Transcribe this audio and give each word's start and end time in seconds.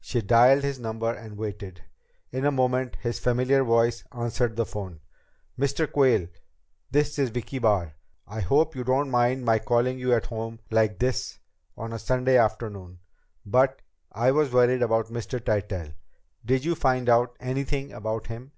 She 0.00 0.20
dialed 0.20 0.64
his 0.64 0.78
number 0.78 1.10
and 1.10 1.38
waited. 1.38 1.82
In 2.30 2.44
a 2.44 2.50
moment 2.52 2.96
his 2.96 3.18
familiar 3.18 3.64
voice 3.64 4.04
answered 4.12 4.54
the 4.54 4.66
phone. 4.66 5.00
"Mr. 5.58 5.90
Quayle?... 5.90 6.26
This 6.90 7.18
is 7.18 7.30
Vicki 7.30 7.58
Barr. 7.58 7.94
I 8.26 8.40
hope 8.42 8.76
you 8.76 8.84
don't 8.84 9.10
mind 9.10 9.46
my 9.46 9.58
calling 9.58 9.98
you 9.98 10.12
at 10.12 10.26
home 10.26 10.60
like 10.70 10.98
this 10.98 11.38
on 11.74 11.94
a 11.94 11.98
Sunday 11.98 12.36
afternoon, 12.36 12.98
but 13.46 13.80
I 14.12 14.30
was 14.30 14.52
worried 14.52 14.82
about 14.82 15.06
Mr. 15.06 15.40
Tytell. 15.42 15.94
Did 16.44 16.66
you 16.66 16.74
find 16.74 17.08
out 17.08 17.34
anything 17.40 17.90
about 17.94 18.26
him?" 18.26 18.52